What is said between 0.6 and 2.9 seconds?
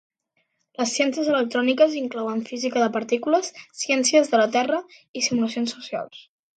Les ciències electròniques inclouen física de